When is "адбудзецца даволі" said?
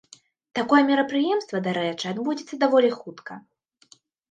2.13-2.93